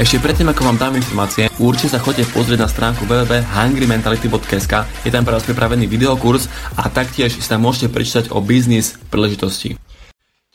Ešte 0.00 0.16
predtým, 0.16 0.48
ako 0.48 0.64
vám 0.64 0.80
dám 0.80 0.96
informácie, 0.96 1.52
určite 1.60 1.92
sa 1.92 2.00
chodite 2.00 2.24
pozrieť 2.32 2.64
na 2.64 2.72
stránku 2.72 3.04
www.hungrymentality.sk 3.04 5.04
Je 5.04 5.12
tam 5.12 5.28
pre 5.28 5.36
vás 5.36 5.44
pripravený 5.44 5.84
videokurs 5.84 6.48
a 6.72 6.88
taktiež 6.88 7.36
si 7.36 7.44
tam 7.44 7.68
môžete 7.68 7.92
prečítať 7.92 8.32
o 8.32 8.40
biznis 8.40 8.96
príležitosti. 9.12 9.76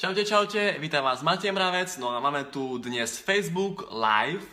Čaute, 0.02 0.26
čaute, 0.26 0.82
vítam 0.82 1.06
vás 1.06 1.22
Matej 1.22 1.54
Mravec, 1.54 1.94
no 2.02 2.10
a 2.10 2.18
máme 2.18 2.50
tu 2.50 2.82
dnes 2.82 3.06
Facebook 3.06 3.86
Live 3.94 4.50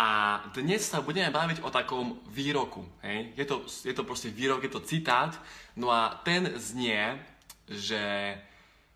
a 0.00 0.40
dnes 0.56 0.88
sa 0.88 1.04
budeme 1.04 1.28
baviť 1.28 1.60
o 1.60 1.68
takom 1.68 2.24
výroku, 2.32 2.80
hej? 3.04 3.36
Je 3.36 3.44
to, 3.44 3.68
je 3.68 3.92
to 3.92 4.08
proste 4.08 4.32
výrok, 4.32 4.64
je 4.64 4.72
to 4.72 4.80
citát, 4.80 5.36
no 5.76 5.92
a 5.92 6.16
ten 6.24 6.48
znie, 6.56 7.20
že 7.68 8.00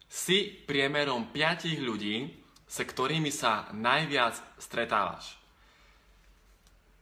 si 0.09 0.57
priemerom 0.65 1.29
piatich 1.37 1.85
ľudí, 1.85 2.44
s 2.75 2.83
ktorými 2.83 3.31
sa 3.31 3.71
najviac 3.71 4.35
stretávaš. 4.59 5.39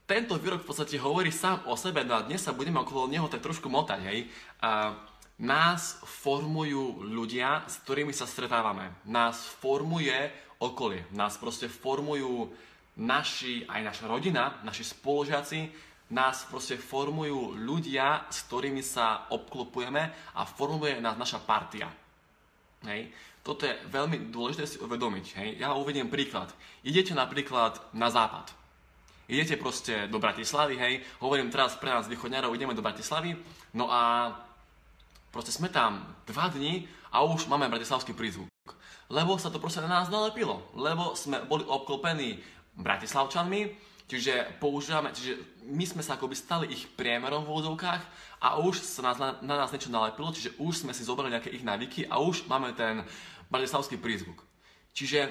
Tento 0.05 0.37
výrok 0.37 0.61
v 0.61 0.69
podstate 0.69 1.01
hovorí 1.01 1.33
sám 1.33 1.65
o 1.65 1.81
sebe, 1.81 2.05
no 2.05 2.13
a 2.13 2.27
dnes 2.29 2.45
sa 2.45 2.53
budeme 2.53 2.77
okolo 2.85 3.09
neho 3.09 3.25
tak 3.33 3.41
trošku 3.41 3.73
motať, 3.73 4.05
hej. 4.05 4.29
A 4.61 4.93
nás 5.41 5.97
formujú 6.05 7.09
ľudia, 7.09 7.65
s 7.65 7.81
ktorými 7.81 8.13
sa 8.13 8.29
stretávame. 8.29 8.93
Nás 9.09 9.49
formuje 9.49 10.13
okolie. 10.61 11.09
Nás 11.17 11.41
proste 11.41 11.73
formujú 11.73 12.53
naši, 13.01 13.65
aj 13.65 13.81
naša 13.81 14.05
rodina, 14.13 14.61
naši 14.69 14.85
spolužiaci, 14.85 15.73
nás 16.13 16.45
proste 16.53 16.77
formujú 16.77 17.57
ľudia, 17.57 18.29
s 18.29 18.45
ktorými 18.45 18.85
sa 18.85 19.25
obklopujeme 19.33 20.37
a 20.37 20.45
formuje 20.45 21.01
nás 21.01 21.17
naša 21.17 21.41
partia. 21.41 21.89
Hej. 22.87 23.11
Toto 23.43 23.67
je 23.67 23.75
veľmi 23.91 24.31
dôležité 24.31 24.65
si 24.67 24.79
uvedomiť. 24.79 25.27
Hej. 25.39 25.49
Ja 25.59 25.75
uvediem 25.75 26.07
príklad. 26.07 26.51
Idete 26.87 27.15
napríklad 27.15 27.79
na 27.95 28.11
západ. 28.11 28.63
Idete 29.31 29.57
proste 29.57 30.11
do 30.11 30.19
Bratislavy, 30.19 30.77
hej, 30.77 30.95
hovorím 31.23 31.49
teraz 31.49 31.79
pre 31.79 31.89
nás 31.89 32.11
východňarov, 32.11 32.53
ideme 32.53 32.75
do 32.75 32.85
Bratislavy, 32.85 33.39
no 33.73 33.87
a 33.89 34.35
proste 35.31 35.55
sme 35.55 35.71
tam 35.71 36.05
dva 36.27 36.51
dní 36.51 36.85
a 37.15 37.23
už 37.25 37.47
máme 37.47 37.71
bratislavský 37.71 38.13
prízvuk. 38.13 38.51
Lebo 39.09 39.41
sa 39.41 39.49
to 39.49 39.63
proste 39.63 39.81
na 39.81 40.03
nás 40.03 40.13
nalepilo, 40.13 40.67
lebo 40.77 41.17
sme 41.17 41.41
boli 41.49 41.65
obklopení 41.65 42.45
bratislavčanmi, 42.77 43.92
čiže 44.07 44.59
používame, 44.59 45.15
čiže 45.15 45.39
my 45.67 45.85
sme 45.87 46.03
sa 46.05 46.15
akoby 46.19 46.37
stali 46.37 46.67
ich 46.71 46.87
priemerom 46.93 47.47
v 47.47 47.51
úvodzovkách 47.53 48.03
a 48.43 48.59
už 48.59 48.83
sa 48.83 49.01
nás, 49.07 49.19
na, 49.19 49.39
na 49.41 49.57
nás 49.59 49.71
niečo 49.71 49.93
nalepilo, 49.93 50.35
čiže 50.35 50.59
už 50.59 50.87
sme 50.87 50.93
si 50.93 51.07
zobrali 51.07 51.33
nejaké 51.33 51.51
ich 51.55 51.65
návyky 51.67 52.11
a 52.11 52.19
už 52.19 52.51
máme 52.51 52.75
ten 52.75 53.07
bratislavský 53.49 54.01
prízvuk. 54.01 54.43
Čiže 54.93 55.31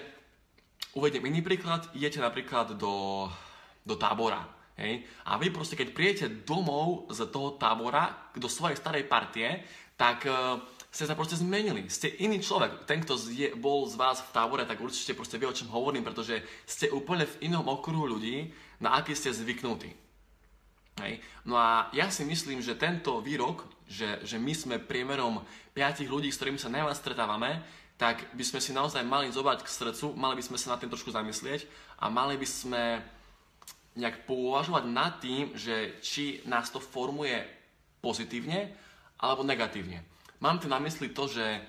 uvediem 0.97 1.25
iný 1.29 1.45
príklad, 1.45 1.89
idete 1.93 2.19
napríklad 2.19 2.75
do, 2.75 3.27
do 3.85 3.95
tábora, 3.95 4.43
hej, 4.79 5.05
a 5.27 5.37
vy 5.37 5.53
proste 5.53 5.77
keď 5.77 5.87
prijete 5.93 6.25
domov 6.43 7.11
z 7.13 7.29
toho 7.29 7.55
tábora 7.55 8.31
do 8.33 8.49
svojej 8.49 8.79
starej 8.79 9.05
partie, 9.05 9.61
tak 9.93 10.25
uh, 10.25 10.57
ste 10.91 11.07
sa 11.07 11.15
proste 11.15 11.39
zmenili. 11.39 11.87
Ste 11.87 12.11
iný 12.19 12.43
človek. 12.43 12.83
Ten, 12.83 12.99
kto 12.99 13.15
je, 13.31 13.55
bol 13.55 13.87
z 13.87 13.95
vás 13.95 14.19
v 14.19 14.33
tábore, 14.35 14.67
tak 14.67 14.83
určite 14.83 15.15
proste 15.15 15.39
vie, 15.39 15.47
o 15.47 15.55
čom 15.55 15.71
hovorím, 15.71 16.03
pretože 16.03 16.43
ste 16.67 16.91
úplne 16.91 17.23
v 17.23 17.47
inom 17.47 17.63
okruhu 17.71 18.11
ľudí, 18.11 18.51
na 18.83 18.99
aký 18.99 19.15
ste 19.15 19.31
zvyknutí. 19.31 19.87
Hej. 20.99 21.23
No 21.47 21.55
a 21.55 21.87
ja 21.95 22.11
si 22.11 22.27
myslím, 22.27 22.59
že 22.59 22.75
tento 22.75 23.23
výrok, 23.23 23.63
že, 23.87 24.19
že 24.27 24.35
my 24.35 24.51
sme 24.51 24.75
priemerom 24.83 25.39
piatich 25.71 26.11
ľudí, 26.11 26.27
s 26.27 26.35
ktorými 26.35 26.59
sa 26.59 26.67
najviac 26.67 26.99
stretávame, 26.99 27.63
tak 27.95 28.27
by 28.35 28.43
sme 28.43 28.59
si 28.59 28.75
naozaj 28.75 29.07
mali 29.07 29.31
zobrať 29.31 29.63
k 29.63 29.71
srdcu, 29.71 30.11
mali 30.19 30.35
by 30.35 30.43
sme 30.43 30.57
sa 30.59 30.75
na 30.75 30.79
tým 30.81 30.91
trošku 30.91 31.15
zamyslieť 31.15 31.69
a 32.03 32.11
mali 32.11 32.35
by 32.35 32.47
sme 32.49 32.83
nejak 33.95 34.27
pouvažovať 34.27 34.83
nad 34.91 35.23
tým, 35.23 35.55
že 35.55 35.99
či 36.03 36.43
nás 36.43 36.67
to 36.67 36.83
formuje 36.83 37.39
pozitívne 38.03 38.73
alebo 39.21 39.45
negatívne. 39.47 40.10
Mám 40.41 40.59
tu 40.59 40.67
na 40.67 40.81
mysli 40.81 41.13
to, 41.13 41.29
že 41.29 41.61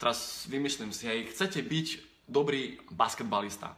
teraz 0.00 0.48
vymyslím 0.48 0.90
si, 0.90 1.04
hej, 1.04 1.28
chcete 1.28 1.60
byť 1.60 1.86
dobrý 2.26 2.80
basketbalista, 2.88 3.76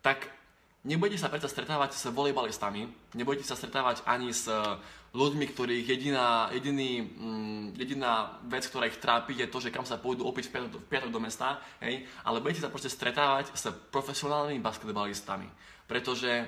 tak 0.00 0.38
Nebudete 0.86 1.18
sa 1.18 1.26
predsa 1.26 1.50
stretávať 1.50 1.98
s 1.98 2.06
volejbalistami, 2.08 2.86
nebudete 3.18 3.42
sa 3.42 3.58
stretávať 3.58 4.06
ani 4.06 4.30
s 4.30 4.46
ľuďmi, 5.10 5.44
ktorých 5.50 5.84
jediná, 5.84 6.48
jediný, 6.54 7.02
mm, 7.02 7.64
jediná 7.74 8.38
vec, 8.46 8.64
ktorá 8.70 8.86
ich 8.86 9.02
trápi, 9.02 9.34
je 9.34 9.50
to, 9.50 9.58
že 9.58 9.74
kam 9.74 9.82
sa 9.82 9.98
pôjdu 9.98 10.22
opiť 10.22 10.48
v 10.48 10.52
piatok, 10.54 10.70
v 10.78 10.88
piatok 10.88 11.10
do 11.10 11.18
mesta, 11.18 11.60
hej? 11.82 12.06
ale 12.22 12.38
budete 12.38 12.62
sa 12.62 12.70
proste 12.70 12.88
stretávať 12.88 13.50
s 13.58 13.68
profesionálnymi 13.90 14.62
basketbalistami, 14.62 15.50
pretože 15.90 16.46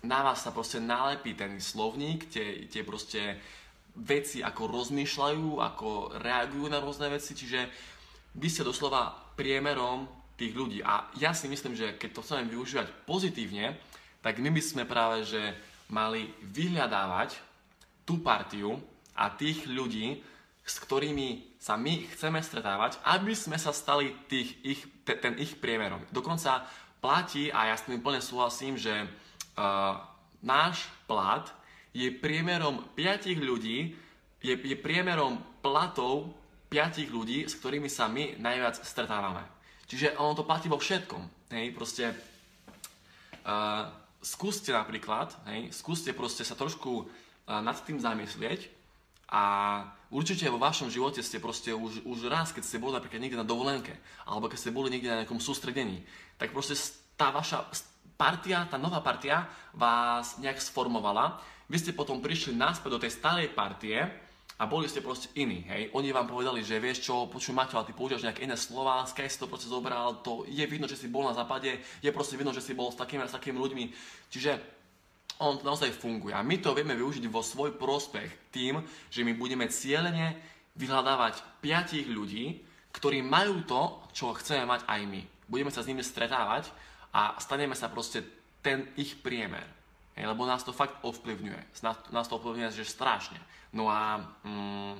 na 0.00 0.24
vás 0.24 0.40
sa 0.42 0.50
proste 0.50 0.80
nalepí 0.80 1.36
ten 1.36 1.60
slovník, 1.60 2.32
tie, 2.32 2.66
tie 2.72 2.82
proste 2.82 3.36
veci, 3.96 4.40
ako 4.40 4.72
rozmýšľajú, 4.72 5.60
ako 5.60 5.88
reagujú 6.20 6.66
na 6.72 6.80
rôzne 6.80 7.12
veci, 7.12 7.36
čiže 7.36 7.68
vy 8.32 8.48
ste 8.48 8.64
doslova 8.64 9.12
priemerom 9.36 10.08
tých 10.40 10.56
ľudí. 10.56 10.80
A 10.80 11.12
ja 11.20 11.36
si 11.36 11.48
myslím, 11.48 11.76
že 11.76 12.00
keď 12.00 12.10
to 12.16 12.24
chceme 12.24 12.48
využívať 12.48 12.88
pozitívne, 13.04 13.76
tak 14.24 14.40
my 14.40 14.48
by 14.48 14.62
sme 14.62 14.82
práve 14.88 15.28
že 15.28 15.52
mali 15.92 16.32
vyhľadávať 16.40 17.36
tú 18.08 18.24
partiu 18.24 18.80
a 19.12 19.28
tých 19.28 19.68
ľudí, 19.68 20.24
s 20.64 20.78
ktorými 20.80 21.58
sa 21.60 21.76
my 21.76 22.06
chceme 22.16 22.40
stretávať, 22.40 22.96
aby 23.04 23.36
sme 23.36 23.60
sa 23.60 23.74
stali 23.74 24.14
tých 24.26 24.56
ich, 24.64 24.80
te, 25.04 25.14
ten 25.18 25.36
ich 25.36 25.58
priemerom. 25.58 26.00
Dokonca 26.10 26.64
platí, 27.02 27.50
a 27.52 27.70
ja 27.70 27.76
s 27.76 27.84
tým 27.84 28.00
plne 28.00 28.22
súhlasím, 28.22 28.78
že 28.78 28.94
uh, 28.94 29.98
náš 30.40 30.86
plat 31.04 31.50
je 31.92 32.08
priemerom 32.08 32.80
piatich 32.96 33.36
ľudí, 33.36 33.92
je, 34.40 34.54
je 34.56 34.76
priemerom 34.76 35.38
platov 35.60 36.32
piatich 36.72 37.12
ľudí, 37.12 37.44
s 37.44 37.54
ktorými 37.60 37.86
sa 37.92 38.08
my 38.08 38.40
najviac 38.40 38.80
stretávame. 38.80 39.44
Čiže 39.84 40.16
ono 40.16 40.32
to 40.32 40.48
platí 40.48 40.72
vo 40.72 40.80
všetkom. 40.80 41.52
Hej, 41.52 41.76
proste 41.76 42.16
uh, 43.44 43.92
skúste 44.24 44.72
napríklad, 44.72 45.36
hej, 45.52 45.68
skúste 45.68 46.16
proste 46.16 46.48
sa 46.48 46.56
trošku 46.56 47.04
uh, 47.04 47.60
nad 47.60 47.76
tým 47.84 48.00
zamyslieť 48.00 48.72
a 49.28 49.44
určite 50.08 50.48
vo 50.48 50.56
vašom 50.56 50.88
živote 50.88 51.20
ste 51.20 51.36
proste 51.36 51.76
už, 51.76 52.08
už 52.08 52.32
raz, 52.32 52.56
keď 52.56 52.64
ste 52.64 52.80
boli 52.80 52.96
napríklad 52.96 53.20
niekde 53.20 53.40
na 53.40 53.48
dovolenke, 53.48 53.92
alebo 54.24 54.48
keď 54.48 54.58
ste 54.64 54.72
boli 54.72 54.88
niekde 54.88 55.12
na 55.12 55.18
nejakom 55.24 55.44
sústredení, 55.44 56.00
tak 56.40 56.56
proste 56.56 56.72
tá 57.20 57.28
vaša 57.28 57.68
partia, 58.22 58.70
tá 58.70 58.78
nová 58.78 59.02
partia 59.02 59.50
vás 59.74 60.38
nejak 60.38 60.62
sformovala. 60.62 61.42
Vy 61.66 61.82
ste 61.82 61.90
potom 61.90 62.22
prišli 62.22 62.54
naspäť 62.54 62.90
do 62.94 63.02
tej 63.02 63.18
starej 63.18 63.50
partie 63.50 63.98
a 63.98 64.62
boli 64.62 64.86
ste 64.86 65.02
proste 65.02 65.26
iní, 65.34 65.66
hej. 65.66 65.90
Oni 65.90 66.14
vám 66.14 66.30
povedali, 66.30 66.62
že 66.62 66.78
vieš 66.78 67.02
čo, 67.02 67.26
počuj 67.26 67.50
Maťo, 67.50 67.82
ale 67.82 67.90
ty 67.90 67.98
používaš 67.98 68.22
nejaké 68.22 68.46
iné 68.46 68.54
slova, 68.54 69.02
skaj 69.10 69.26
si 69.26 69.42
to 69.42 69.50
proste 69.50 69.66
zobral, 69.66 70.22
to 70.22 70.46
je 70.46 70.62
vidno, 70.70 70.86
že 70.86 70.94
si 70.94 71.10
bol 71.10 71.26
na 71.26 71.34
západe, 71.34 71.82
je 71.98 72.10
proste 72.14 72.38
vidno, 72.38 72.54
že 72.54 72.62
si 72.62 72.78
bol 72.78 72.94
s 72.94 73.00
takými 73.00 73.26
a 73.26 73.26
s 73.26 73.34
takými 73.34 73.58
ľuďmi. 73.58 73.84
Čiže 74.30 74.52
on 75.42 75.58
to 75.58 75.66
naozaj 75.66 75.90
funguje. 75.90 76.30
A 76.30 76.46
my 76.46 76.62
to 76.62 76.78
vieme 76.78 76.94
využiť 76.94 77.26
vo 77.26 77.42
svoj 77.42 77.74
prospech 77.74 78.54
tým, 78.54 78.78
že 79.10 79.26
my 79.26 79.34
budeme 79.34 79.66
cieľene 79.66 80.38
vyhľadávať 80.78 81.42
piatich 81.58 82.06
ľudí, 82.06 82.62
ktorí 82.94 83.18
majú 83.18 83.66
to, 83.66 83.82
čo 84.14 84.30
chceme 84.38 84.62
mať 84.62 84.86
aj 84.86 85.00
my. 85.10 85.22
Budeme 85.50 85.74
sa 85.74 85.82
s 85.82 85.90
nimi 85.90 86.06
stretávať 86.06 86.70
a 87.12 87.36
staneme 87.36 87.76
sa 87.76 87.92
proste 87.92 88.24
ten 88.64 88.88
ich 88.96 89.20
priemer. 89.20 89.64
Hej, 90.16 90.28
lebo 90.28 90.44
nás 90.44 90.64
to 90.64 90.76
fakt 90.76 91.00
ovplyvňuje. 91.00 91.60
Nás, 91.84 91.96
nás 92.12 92.26
to 92.28 92.36
ovplyvňuje, 92.36 92.72
že 92.72 92.84
strašne. 92.84 93.40
No 93.72 93.88
a 93.88 94.20
mm, 94.44 94.94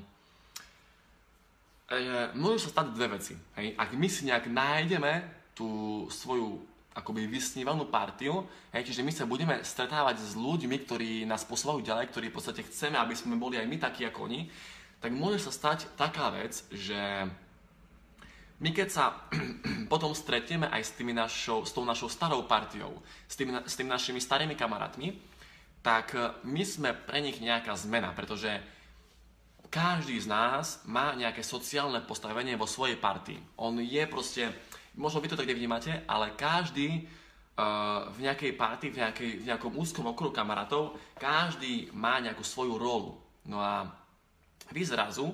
e, 1.92 1.96
môžu 2.36 2.68
sa 2.68 2.80
stať 2.80 2.86
dve 2.96 3.20
veci. 3.20 3.36
Hej. 3.60 3.76
Ak 3.76 3.92
my 3.92 4.08
si 4.08 4.24
nejak 4.24 4.48
nájdeme 4.48 5.24
tú 5.52 6.04
svoju 6.08 6.64
akoby 6.92 7.24
vysnívanú 7.24 7.88
partiu, 7.88 8.44
hej, 8.72 8.84
čiže 8.84 9.04
my 9.04 9.12
sa 9.12 9.24
budeme 9.24 9.60
stretávať 9.64 10.20
s 10.20 10.32
ľuďmi, 10.36 10.76
ktorí 10.84 11.10
nás 11.24 11.44
posúvajú 11.48 11.80
ďalej, 11.80 12.12
ktorí 12.12 12.26
v 12.28 12.36
podstate 12.36 12.64
chceme, 12.68 13.00
aby 13.00 13.16
sme 13.16 13.40
boli 13.40 13.56
aj 13.56 13.68
my 13.68 13.76
takí 13.80 14.04
ako 14.04 14.28
oni, 14.28 14.52
tak 15.00 15.10
môže 15.16 15.40
sa 15.40 15.52
stať 15.52 15.88
taká 15.96 16.28
vec, 16.30 16.52
že 16.68 17.26
my 18.62 18.70
keď 18.70 18.88
sa 18.92 19.04
potom 19.92 20.16
stretneme 20.16 20.72
aj 20.72 20.88
s, 20.88 20.96
tými 20.96 21.12
našou, 21.12 21.68
s 21.68 21.76
tou 21.76 21.84
našou 21.84 22.08
starou 22.08 22.48
partiou, 22.48 22.96
s 23.28 23.36
tými, 23.36 23.52
s 23.68 23.76
tými 23.76 23.92
našimi 23.92 24.24
starými 24.24 24.56
kamarátmi, 24.56 25.12
tak 25.84 26.16
e, 26.16 26.32
my 26.48 26.64
sme 26.64 26.96
pre 26.96 27.20
nich 27.20 27.36
nejaká 27.36 27.76
zmena, 27.76 28.16
pretože 28.16 28.48
každý 29.68 30.16
z 30.16 30.32
nás 30.32 30.80
má 30.88 31.12
nejaké 31.12 31.44
sociálne 31.44 32.00
postavenie 32.00 32.56
vo 32.56 32.64
svojej 32.64 32.96
partii. 32.96 33.36
On 33.60 33.76
je 33.76 34.00
proste, 34.08 34.48
možno 34.96 35.20
vy 35.20 35.28
to 35.28 35.36
tak 35.36 35.48
nevnímate, 35.48 36.04
ale 36.04 36.36
každý 36.36 37.08
uh, 37.08 38.12
v 38.12 38.28
nejakej 38.28 38.52
partii, 38.52 38.92
v, 38.92 39.00
nejakej, 39.00 39.30
v 39.40 39.44
nejakom 39.48 39.72
úzkom 39.72 40.12
okruhu 40.12 40.28
kamarátov, 40.28 41.00
každý 41.16 41.88
má 41.96 42.20
nejakú 42.20 42.44
svoju 42.44 42.76
rolu. 42.76 43.16
No 43.48 43.64
a 43.64 43.88
vy 44.76 44.84
zrazu, 44.84 45.32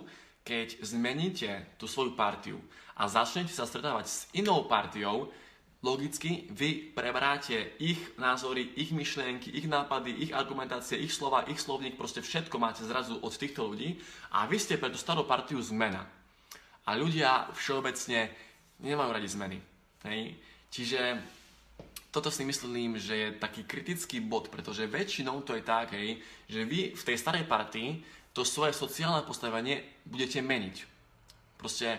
keď 0.48 0.80
zmeníte 0.80 1.68
tú 1.76 1.84
svoju 1.84 2.16
partiu 2.16 2.56
a 2.96 3.04
začnete 3.04 3.52
sa 3.52 3.68
stretávať 3.68 4.06
s 4.08 4.24
inou 4.32 4.64
partiou, 4.64 5.28
logicky 5.84 6.48
vy 6.48 6.90
preberáte 6.96 7.76
ich 7.76 8.00
názory, 8.16 8.72
ich 8.80 8.90
myšlienky, 8.90 9.52
ich 9.52 9.68
nápady, 9.68 10.10
ich 10.10 10.32
argumentácie, 10.32 10.96
ich 10.96 11.12
slova, 11.12 11.44
ich 11.46 11.60
slovník, 11.60 12.00
proste 12.00 12.24
všetko 12.24 12.56
máte 12.56 12.80
zrazu 12.82 13.20
od 13.20 13.30
týchto 13.36 13.68
ľudí 13.68 14.00
a 14.32 14.48
vy 14.48 14.56
ste 14.56 14.80
pre 14.80 14.88
tú 14.88 14.96
starú 14.96 15.28
partiu 15.28 15.60
zmena. 15.60 16.08
A 16.88 16.96
ľudia 16.96 17.52
všeobecne 17.52 18.32
nemajú 18.80 19.10
radi 19.12 19.28
zmeny. 19.28 19.58
Hej? 20.08 20.32
Čiže 20.72 21.00
toto 22.08 22.32
si 22.32 22.42
myslím, 22.42 22.96
že 22.96 23.14
je 23.14 23.28
taký 23.36 23.68
kritický 23.68 24.24
bod, 24.24 24.48
pretože 24.48 24.88
väčšinou 24.88 25.44
to 25.44 25.52
je 25.52 25.62
tak, 25.62 25.92
hej, 25.92 26.16
že 26.48 26.64
vy 26.64 26.96
v 26.96 27.02
tej 27.04 27.16
starej 27.20 27.44
partii 27.44 28.00
to 28.38 28.46
svoje 28.46 28.70
sociálne 28.70 29.26
postavenie 29.26 29.82
budete 30.06 30.38
meniť. 30.38 30.86
Proste 31.58 31.98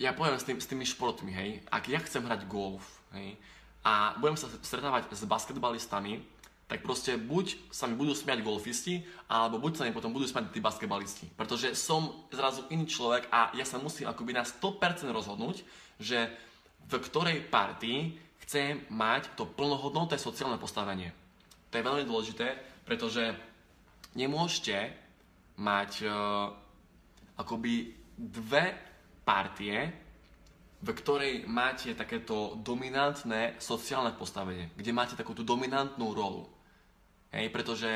ja 0.00 0.16
poviem 0.16 0.40
s, 0.40 0.48
tým, 0.48 0.56
s 0.56 0.64
tými 0.64 0.88
športmi, 0.88 1.28
hej, 1.36 1.60
ak 1.68 1.84
ja 1.92 2.00
chcem 2.00 2.24
hrať 2.24 2.48
golf, 2.48 3.04
hej, 3.12 3.36
a 3.84 4.16
budem 4.16 4.40
sa 4.40 4.48
stretávať 4.48 5.12
s 5.12 5.28
basketbalistami, 5.28 6.24
tak 6.68 6.84
proste 6.84 7.16
buď 7.16 7.72
sa 7.72 7.88
mi 7.88 7.96
budú 7.96 8.12
smiať 8.12 8.44
golfisti, 8.44 9.00
alebo 9.28 9.60
buď 9.60 9.72
sa 9.76 9.84
mi 9.88 9.92
potom 9.96 10.12
budú 10.12 10.28
smiať 10.28 10.52
tí 10.52 10.60
basketbalisti. 10.60 11.32
Pretože 11.32 11.72
som 11.72 12.28
zrazu 12.28 12.68
iný 12.68 12.84
človek 12.84 13.28
a 13.32 13.52
ja 13.56 13.64
sa 13.64 13.80
musím 13.80 14.08
akoby 14.08 14.36
na 14.36 14.44
100% 14.44 15.08
rozhodnúť, 15.08 15.64
že 15.96 16.28
v 16.88 17.00
ktorej 17.00 17.44
partii 17.48 18.16
chcem 18.44 18.84
mať 18.92 19.32
to 19.36 19.48
plnohodnotné 19.48 20.20
sociálne 20.20 20.60
postavenie. 20.60 21.12
To 21.72 21.80
je 21.80 21.84
veľmi 21.88 22.04
dôležité, 22.04 22.52
pretože 22.84 23.32
nemôžete 24.12 25.07
mať 25.58 25.90
uh, 26.06 26.48
akoby 27.38 27.94
dve 28.18 28.74
partie, 29.22 29.78
v 30.78 30.88
ktorej 30.94 31.42
máte 31.50 31.90
takéto 31.98 32.54
dominantné 32.62 33.58
sociálne 33.58 34.14
postavenie, 34.14 34.70
kde 34.78 34.94
máte 34.94 35.18
takúto 35.18 35.42
dominantnú 35.42 36.14
rolu. 36.14 36.46
Hej, 37.34 37.50
pretože 37.50 37.90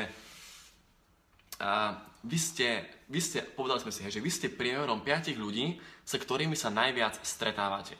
a, 1.63 1.95
vy, 2.27 2.37
ste, 2.39 2.83
vy 3.07 3.19
ste, 3.23 3.39
povedali 3.41 3.81
sme 3.87 3.95
si, 3.95 4.03
že 4.03 4.19
vy 4.19 4.31
ste 4.31 4.51
priemerom 4.51 4.99
piatich 4.99 5.39
ľudí, 5.39 5.79
s 6.03 6.13
ktorými 6.19 6.59
sa 6.59 6.69
najviac 6.69 7.23
stretávate. 7.23 7.95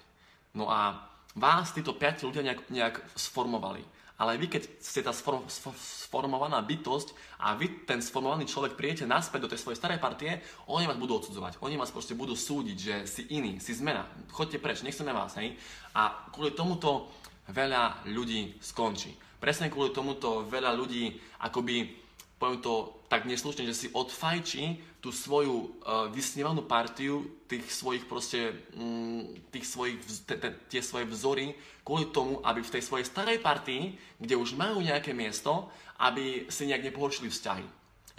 No 0.54 0.68
a 0.68 1.00
vás 1.40 1.72
títo 1.72 1.96
piati 1.96 2.28
ľudia 2.28 2.44
nejak, 2.44 2.62
nejak 2.70 2.96
sformovali. 3.16 3.82
Ale 4.22 4.38
vy, 4.38 4.46
keď 4.46 4.70
ste 4.78 5.02
tá 5.02 5.10
sform, 5.10 5.50
sformovaná 5.50 6.62
bytosť 6.62 7.18
a 7.42 7.58
vy, 7.58 7.90
ten 7.90 7.98
sformovaný 7.98 8.46
človek, 8.46 8.78
príjete 8.78 9.10
naspäť 9.10 9.50
do 9.50 9.52
tej 9.52 9.60
svojej 9.66 9.80
starej 9.82 9.98
partie, 9.98 10.38
oni 10.70 10.86
vás 10.86 11.02
budú 11.02 11.18
odsudzovať. 11.18 11.58
Oni 11.66 11.76
vás 11.76 11.90
proste 11.90 12.14
budú 12.14 12.38
súdiť, 12.38 12.78
že 12.78 12.96
si 13.10 13.22
iný, 13.34 13.58
si 13.58 13.74
zmena. 13.74 14.06
Chodte 14.30 14.62
preč, 14.62 14.86
nechceme 14.86 15.10
vás, 15.10 15.34
hej. 15.42 15.58
A 15.98 16.30
kvôli 16.30 16.54
tomuto 16.54 17.10
veľa 17.50 18.06
ľudí 18.14 18.62
skončí. 18.62 19.18
Presne 19.42 19.68
kvôli 19.68 19.92
tomuto 19.92 20.46
veľa 20.48 20.72
ľudí 20.72 21.20
akoby 21.44 22.04
poviem 22.44 22.60
to 22.60 22.92
tak 23.08 23.24
neslušne, 23.24 23.64
že 23.64 23.72
si 23.72 23.88
odfajčí 23.96 24.84
tú 25.00 25.16
svoju 25.16 25.80
uh, 25.80 26.12
vysnívanú 26.12 26.68
partiu 26.68 27.24
tých 27.48 27.72
svojich 27.72 28.04
proste, 28.04 28.52
um, 28.76 29.24
tých 29.48 29.64
svojich, 29.64 29.96
te, 30.28 30.36
te, 30.36 30.52
tie 30.68 30.84
svoje 30.84 31.08
vzory 31.08 31.56
kvôli 31.88 32.12
tomu, 32.12 32.44
aby 32.44 32.60
v 32.60 32.74
tej 32.76 32.84
svojej 32.84 33.08
starej 33.08 33.40
partii, 33.40 33.96
kde 34.20 34.36
už 34.36 34.60
majú 34.60 34.84
nejaké 34.84 35.16
miesto, 35.16 35.72
aby 36.04 36.52
si 36.52 36.68
nejak 36.68 36.92
nepohoršili 36.92 37.32
vzťahy. 37.32 37.64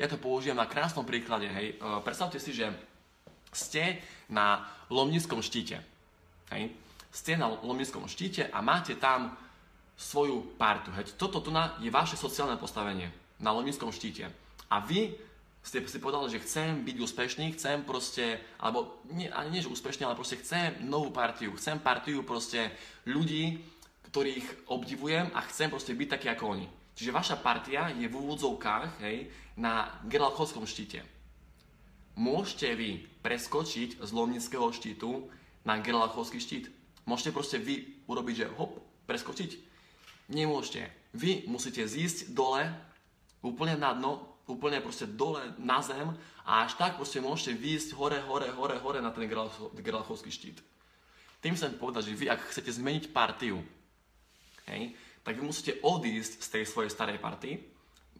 Ja 0.01 0.09
to 0.09 0.17
použijem 0.17 0.57
na 0.57 0.65
krásnom 0.65 1.05
príklade, 1.05 1.53
hej. 1.53 1.77
Uh, 1.77 2.01
predstavte 2.01 2.41
si, 2.41 2.57
že 2.57 2.73
ste 3.53 4.01
na 4.33 4.65
Lomnickom 4.89 5.45
štíte, 5.45 5.85
hej. 6.49 6.73
Ste 7.13 7.37
na 7.37 7.53
Lomnickom 7.61 8.09
štíte 8.09 8.49
a 8.49 8.65
máte 8.65 8.97
tam 8.97 9.37
svoju 10.01 10.57
partiu, 10.57 10.97
hej. 10.97 11.13
Toto 11.13 11.45
tu 11.45 11.53
je 11.85 11.93
vaše 11.93 12.17
sociálne 12.17 12.57
postavenie 12.57 13.24
na 13.45 13.53
Lomnickom 13.53 13.93
štíte. 13.93 14.33
A 14.73 14.81
vy 14.81 15.13
ste 15.61 15.85
si 15.85 16.01
povedali, 16.01 16.33
že 16.33 16.41
chcem 16.45 16.81
byť 16.85 16.97
úspešný, 16.97 17.57
chcem 17.57 17.85
proste, 17.85 18.41
alebo 18.57 19.01
nie, 19.13 19.29
ani 19.29 19.61
nie, 19.61 19.65
že 19.65 19.73
úspešný, 19.73 20.09
ale 20.09 20.17
proste 20.17 20.41
chcem 20.41 20.81
novú 20.85 21.13
partiu, 21.13 21.53
chcem 21.57 21.77
partiu 21.81 22.25
proste 22.25 22.73
ľudí, 23.05 23.61
ktorých 24.13 24.69
obdivujem 24.73 25.29
a 25.37 25.41
chcem 25.49 25.69
proste 25.69 25.93
byť 25.93 26.09
taký 26.09 26.27
ako 26.33 26.45
oni. 26.57 26.67
Čiže 26.95 27.17
vaša 27.17 27.37
partia 27.41 27.91
je 27.93 28.07
v 28.07 28.15
úvodzovkách 28.17 29.03
hej, 29.05 29.29
na 29.57 29.89
Geralchovskom 30.07 30.69
štíte. 30.69 31.03
Môžete 32.15 32.79
vy 32.79 33.03
preskočiť 33.27 33.99
z 33.99 34.11
Lomnického 34.15 34.71
štítu 34.71 35.27
na 35.67 35.83
Geralchovský 35.83 36.39
štít. 36.39 36.71
Môžete 37.09 37.35
proste 37.35 37.59
vy 37.59 38.05
urobiť, 38.07 38.35
že 38.47 38.53
hop, 38.55 38.79
preskočiť. 39.11 39.59
Nemôžete. 40.31 40.87
Vy 41.17 41.51
musíte 41.51 41.83
zísť 41.83 42.31
dole 42.31 42.71
úplne 43.45 43.77
na 43.77 43.93
dno, 43.93 44.41
úplne 44.49 44.81
proste 44.81 45.05
dole 45.05 45.53
na 45.61 45.85
zem 45.85 46.09
a 46.45 46.65
až 46.65 46.77
tak 46.81 46.97
proste 46.97 47.21
môžete 47.21 47.57
výjsť 47.57 47.89
hore, 47.97 48.19
hore, 48.25 48.49
hore, 48.53 48.77
hore 48.81 48.99
na 49.05 49.13
ten 49.13 49.29
Gerlachovský 49.77 50.33
štít. 50.33 50.65
Tým 51.45 51.57
chcem 51.57 51.77
povedať, 51.77 52.09
že 52.09 52.17
vy 52.17 52.33
ak 52.33 52.41
chcete 52.49 52.73
zmeniť 52.73 53.13
partiu, 53.13 53.61
hej, 54.73 54.97
tak 55.21 55.37
vy 55.37 55.45
musíte 55.45 55.77
odísť 55.85 56.41
z 56.41 56.49
tej 56.49 56.65
svojej 56.65 56.89
starej 56.93 57.21
partii, 57.21 57.61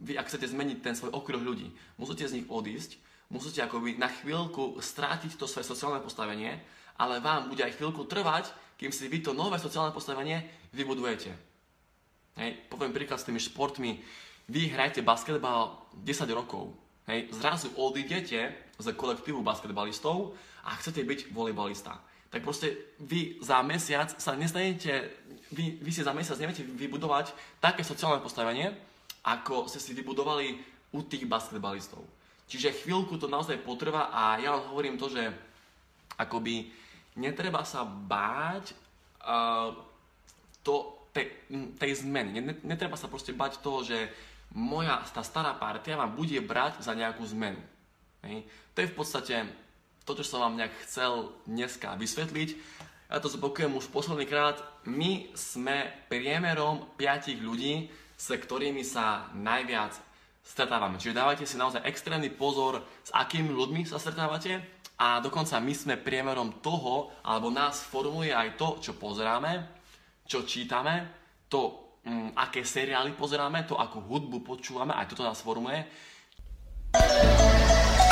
vy 0.01 0.13
ak 0.21 0.29
chcete 0.29 0.53
zmeniť 0.53 0.79
ten 0.85 0.93
svoj 0.93 1.13
okruh 1.17 1.41
ľudí, 1.41 1.73
musíte 1.97 2.29
z 2.29 2.41
nich 2.41 2.49
odísť, 2.49 3.01
musíte 3.33 3.65
akoby 3.65 3.97
na 3.97 4.13
chvíľku 4.13 4.77
strátiť 4.81 5.41
to 5.41 5.49
svoje 5.49 5.65
sociálne 5.65 6.05
postavenie, 6.05 6.61
ale 7.01 7.25
vám 7.25 7.49
bude 7.49 7.65
aj 7.65 7.81
chvíľku 7.81 8.05
trvať, 8.05 8.53
kým 8.77 8.93
si 8.93 9.09
vy 9.09 9.25
to 9.25 9.33
nové 9.33 9.57
sociálne 9.57 9.95
postavenie 9.95 10.45
vybudujete. 10.77 11.33
Hej, 12.35 12.51
poviem 12.69 12.91
príklad 12.91 13.23
s 13.23 13.29
tými 13.31 13.39
športmi, 13.39 14.03
vy 14.49 14.69
hrajete 14.73 15.01
basketbal 15.01 15.79
10 16.05 16.29
rokov, 16.33 16.75
hej, 17.09 17.33
zrazu 17.33 17.73
odídete 17.77 18.53
z 18.79 18.87
kolektívu 18.93 19.41
basketbalistov 19.41 20.35
a 20.65 20.77
chcete 20.77 21.05
byť 21.05 21.21
volejbalista. 21.33 22.01
Tak 22.35 22.43
proste 22.43 22.99
vy 22.99 23.39
za 23.39 23.63
mesiac 23.63 24.11
sa 24.19 24.35
nestanete, 24.35 25.07
vy, 25.55 25.79
vy 25.79 25.91
si 25.95 26.03
za 26.03 26.11
mesiac 26.11 26.35
neviete 26.43 26.67
vybudovať 26.67 27.31
také 27.63 27.87
sociálne 27.87 28.19
postavenie, 28.19 28.75
ako 29.23 29.71
ste 29.71 29.79
si 29.79 29.95
vybudovali 29.95 30.59
u 30.91 31.01
tých 31.07 31.31
basketbalistov. 31.31 32.03
Čiže 32.51 32.85
chvíľku 32.85 33.17
to 33.17 33.31
naozaj 33.31 33.63
potrvá 33.63 34.11
a 34.13 34.37
ja 34.43 34.53
vám 34.53 34.75
hovorím 34.75 34.99
to, 34.99 35.09
že 35.09 35.31
akoby 36.19 36.69
netreba 37.17 37.63
sa 37.63 37.87
báť 37.87 38.75
uh, 39.23 39.71
to, 40.67 41.07
tej, 41.15 41.31
tej 41.79 42.03
zmeny. 42.03 42.43
Netreba 42.67 42.99
sa 42.99 43.07
proste 43.07 43.31
bať 43.31 43.63
toho, 43.63 43.87
že 43.87 44.11
moja 44.55 45.03
tá 45.11 45.27
stará 45.27 45.53
partia 45.59 45.99
vám 45.99 46.15
bude 46.15 46.39
brať 46.39 46.81
za 46.81 46.95
nejakú 46.95 47.27
zmenu. 47.35 47.59
Hej. 48.23 48.47
To 48.73 48.79
je 48.81 48.91
v 48.91 48.97
podstate 48.97 49.37
to, 50.07 50.15
čo 50.15 50.25
som 50.25 50.47
vám 50.47 50.57
nejak 50.57 50.75
chcel 50.87 51.35
dneska 51.45 51.99
vysvetliť. 51.99 52.51
Ja 53.11 53.21
to 53.21 53.29
zopakujem 53.29 53.75
už 53.75 53.91
posledný 53.91 54.25
krát. 54.25 54.63
My 54.87 55.29
sme 55.35 55.91
priemerom 56.09 56.97
piatich 56.97 57.43
ľudí, 57.43 57.91
s 58.15 58.31
ktorými 58.31 58.87
sa 58.87 59.29
najviac 59.35 59.99
stretávame. 60.45 61.01
Čiže 61.01 61.19
dávajte 61.19 61.45
si 61.45 61.57
naozaj 61.59 61.85
extrémny 61.89 62.31
pozor, 62.31 62.85
s 63.03 63.11
akými 63.13 63.51
ľuďmi 63.51 63.89
sa 63.89 63.99
stretávate 63.99 64.61
a 65.01 65.19
dokonca 65.19 65.59
my 65.59 65.75
sme 65.75 65.95
priemerom 65.99 66.63
toho, 66.63 67.11
alebo 67.27 67.51
nás 67.51 67.83
formuje 67.83 68.31
aj 68.31 68.55
to, 68.55 68.69
čo 68.79 68.93
pozeráme, 68.95 69.67
čo 70.29 70.47
čítame, 70.47 71.09
to 71.49 71.84
mm, 72.05 72.37
aké 72.37 72.63
seriály 72.63 73.17
pozeráme, 73.17 73.65
to 73.65 73.75
akú 73.81 74.01
hudbu 74.05 74.45
počúvame, 74.45 74.93
aj 74.95 75.11
toto 75.11 75.25
nás 75.25 75.41
formuje. 75.41 75.85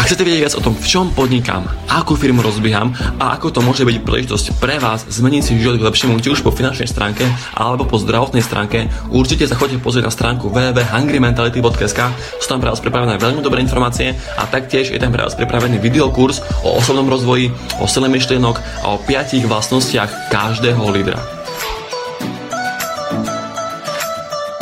Ak 0.03 0.11
chcete 0.11 0.27
vedieť 0.27 0.43
viac 0.43 0.59
o 0.59 0.65
tom, 0.67 0.75
v 0.75 0.83
čom 0.83 1.15
podnikám, 1.15 1.63
akú 1.87 2.19
firmu 2.19 2.43
rozbieham 2.43 2.91
a 3.23 3.39
ako 3.39 3.55
to 3.55 3.61
môže 3.63 3.87
byť 3.87 4.03
príležitosť 4.03 4.59
pre 4.59 4.83
vás 4.83 5.07
zmeniť 5.07 5.43
si 5.47 5.63
život 5.63 5.79
k 5.79 5.87
lepšiemu, 5.87 6.19
či 6.19 6.35
už 6.35 6.43
po 6.43 6.51
finančnej 6.51 6.91
stránke 6.91 7.23
alebo 7.55 7.87
po 7.87 8.03
zdravotnej 8.03 8.43
stránke, 8.43 8.91
určite 9.15 9.47
sa 9.47 9.55
chodite 9.55 9.79
pozrieť 9.79 10.11
na 10.11 10.11
stránku 10.11 10.51
www.hungrymentality.sk, 10.51 12.01
sú 12.43 12.47
tam 12.51 12.59
pre 12.59 12.75
vás 12.75 12.83
pripravené 12.83 13.15
veľmi 13.15 13.47
dobré 13.47 13.63
informácie 13.63 14.19
a 14.35 14.43
taktiež 14.51 14.91
je 14.91 14.99
tam 14.99 15.15
pre 15.15 15.23
vás 15.23 15.39
pripravený 15.39 15.79
videokurs 15.79 16.43
o 16.67 16.83
osobnom 16.83 17.07
rozvoji, 17.07 17.55
o 17.79 17.87
sile 17.87 18.11
myšlienok 18.11 18.59
a 18.83 18.99
o 18.99 19.03
piatich 19.07 19.47
vlastnostiach 19.47 20.35
každého 20.35 20.83
lídra. 20.91 21.42